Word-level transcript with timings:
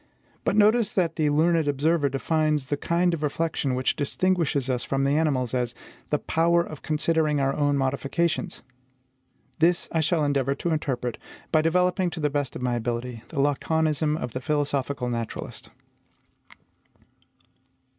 But 0.43 0.55
notice 0.55 0.91
that 0.93 1.15
the 1.15 1.29
learned 1.29 1.67
observer 1.67 2.09
defines 2.09 2.65
the 2.65 2.75
kind 2.75 3.13
of 3.13 3.21
reflection 3.21 3.75
which 3.75 3.95
distinguishes 3.95 4.67
us 4.67 4.83
from 4.83 5.03
the 5.03 5.11
animals 5.15 5.53
as 5.53 5.75
the 6.09 6.17
POWER 6.17 6.63
OF 6.63 6.81
CONSIDERING 6.81 7.39
OUR 7.39 7.53
OWN 7.53 7.77
MODIFICATIONS. 7.77 8.63
This 9.59 9.87
I 9.91 9.99
shall 9.99 10.23
endeavour 10.25 10.55
to 10.55 10.71
interpret, 10.71 11.19
by 11.51 11.61
developing 11.61 12.09
to 12.09 12.19
the 12.19 12.31
best 12.31 12.55
of 12.55 12.63
my 12.63 12.73
ability 12.73 13.21
the 13.29 13.37
laconism 13.39 14.17
of 14.17 14.33
the 14.33 14.41
philosophical 14.41 15.07
naturalist. 15.07 15.69